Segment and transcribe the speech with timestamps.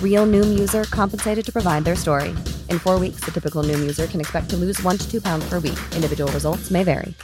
[0.00, 2.30] Real Noom user compensated to provide their story.
[2.70, 5.44] In four weeks, the typical Noom user can expect to lose one to two pounds
[5.50, 5.78] per week.
[5.96, 7.14] Individual results may vary.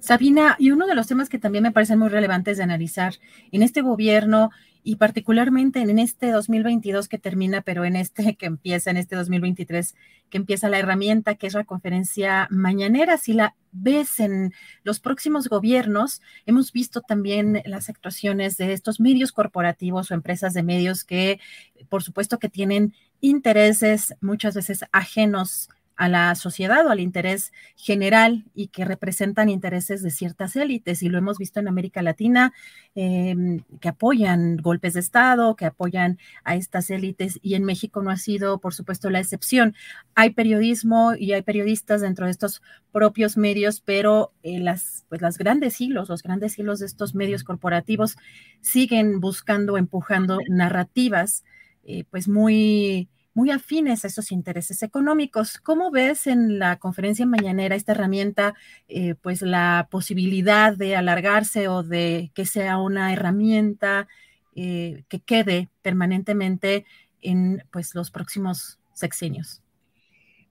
[0.00, 3.14] Sabina, y uno de los temas que también me parecen muy relevantes de analizar
[3.52, 4.50] en este gobierno
[4.82, 9.94] y particularmente en este 2022 que termina, pero en este que empieza, en este 2023
[10.30, 13.18] que empieza la herramienta que es la conferencia mañanera.
[13.18, 19.32] Si la ves en los próximos gobiernos, hemos visto también las actuaciones de estos medios
[19.32, 21.40] corporativos o empresas de medios que,
[21.88, 25.68] por supuesto, que tienen intereses muchas veces ajenos
[26.00, 31.02] a la sociedad o al interés general y que representan intereses de ciertas élites.
[31.02, 32.54] Y lo hemos visto en América Latina,
[32.94, 38.10] em, que apoyan golpes de Estado, que apoyan a estas élites y en México no
[38.10, 39.74] ha sido, por supuesto, la excepción.
[40.14, 42.62] Hay periodismo y hay periodistas dentro de estos
[42.92, 47.44] propios medios, pero eh, las, pues las grandes hilos, los grandes hilos de estos medios
[47.44, 48.16] corporativos
[48.62, 51.44] siguen buscando, empujando narrativas,
[51.84, 53.10] eh, pues muy
[53.40, 55.56] muy afines a esos intereses económicos.
[55.60, 58.54] ¿Cómo ves en la conferencia mañanera esta herramienta,
[58.86, 64.08] eh, pues la posibilidad de alargarse o de que sea una herramienta
[64.54, 66.84] eh, que quede permanentemente
[67.22, 69.62] en pues los próximos sexenios?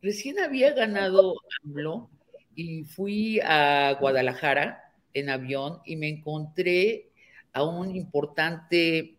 [0.02, 2.10] Recién había ganado AMLO
[2.56, 7.12] y fui a Guadalajara en avión y me encontré
[7.54, 9.16] a un importante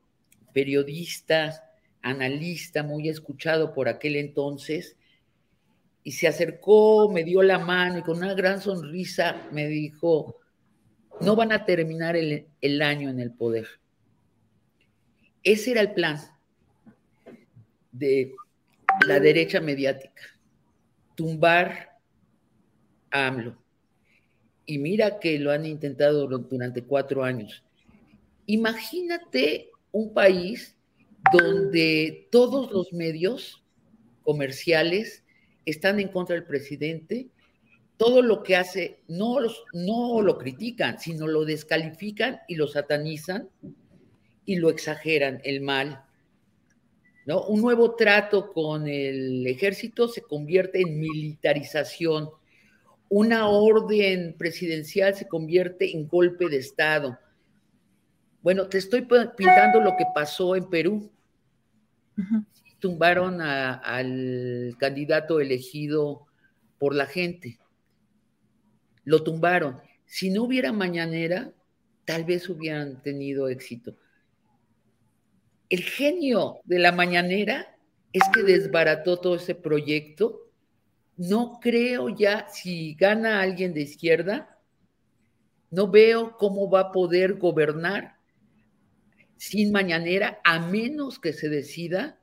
[0.53, 1.70] periodista
[2.03, 4.97] analista muy escuchado por aquel entonces,
[6.03, 10.41] y se acercó, me dio la mano y con una gran sonrisa me dijo,
[11.21, 13.67] no van a terminar el, año en el poder.
[15.43, 16.19] Ese era el plan
[17.93, 18.35] de
[19.07, 20.23] la derecha mediática,
[21.15, 21.99] tumbar
[23.11, 23.57] a AMLO.
[24.65, 27.65] Y mira que lo han intentado durante cuatro años.
[28.47, 30.77] Imagínate un país
[31.33, 33.63] donde todos los medios
[34.23, 35.25] comerciales
[35.65, 37.29] están en contra del presidente,
[37.97, 39.37] todo lo que hace no,
[39.75, 43.51] no lo critican, sino lo descalifican y lo satanizan
[44.47, 46.03] y lo exageran, el mal.
[47.27, 47.45] ¿no?
[47.45, 52.31] Un nuevo trato con el ejército se convierte en militarización.
[53.09, 57.19] Una orden presidencial se convierte en golpe de Estado.
[58.43, 59.03] Bueno, te estoy
[59.37, 61.11] pintando lo que pasó en Perú.
[62.79, 66.27] Tumbaron al candidato elegido
[66.79, 67.59] por la gente.
[69.05, 69.81] Lo tumbaron.
[70.07, 71.53] Si no hubiera mañanera,
[72.05, 73.97] tal vez hubieran tenido éxito.
[75.69, 77.77] El genio de la mañanera
[78.13, 80.51] es que desbarató todo ese proyecto.
[81.17, 84.59] No creo ya, si gana alguien de izquierda,
[85.71, 88.20] no veo cómo va a poder gobernar
[89.41, 92.19] sin mañanera, a menos que se decida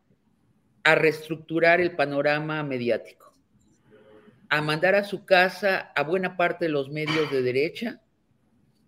[0.84, 3.34] a reestructurar el panorama mediático,
[4.50, 8.02] a mandar a su casa a buena parte de los medios de derecha,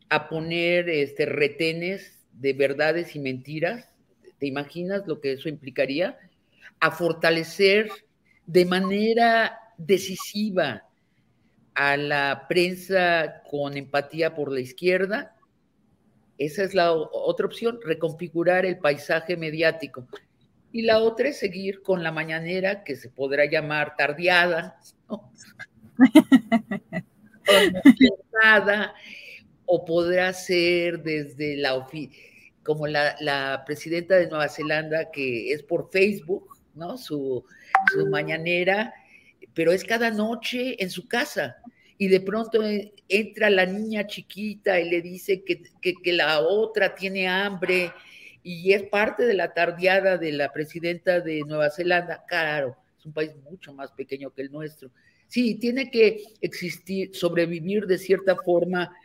[0.09, 3.89] a poner este, retenes de verdades y mentiras.
[4.37, 6.19] ¿Te imaginas lo que eso implicaría?
[6.79, 7.89] A fortalecer
[8.45, 10.83] de manera decisiva
[11.73, 15.35] a la prensa con empatía por la izquierda
[16.39, 20.07] esa es la otra opción, reconfigurar el paisaje mediático.
[20.71, 24.79] Y la otra es seguir con la mañanera, que se podrá llamar tardeada,
[29.65, 31.85] o podrá ser desde la
[32.63, 36.97] como la, la, presidenta de Nueva Zelanda, que es por Facebook, ¿no?
[36.97, 37.43] Su,
[37.91, 38.93] su mañanera,
[39.53, 41.57] pero es cada noche en su casa
[42.01, 47.27] y de pronto eh, entra la niña chiquita y le dice que, la otra tiene
[47.27, 47.91] hambre
[48.41, 52.23] y es parte de la tardeada de la presidenta de Nueva Zelanda.
[52.25, 54.89] Claro, es un país mucho más pequeño que el nuestro.
[55.27, 58.95] Sí, tiene que existir, sobrevivir de cierta forma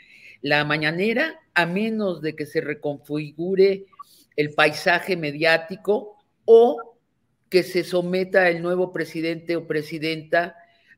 [0.40, 3.86] la mañanera, a menos de que se reconfigure
[4.36, 6.96] el paisaje mediático o
[7.48, 10.54] que se someta el nuevo presidente o presidenta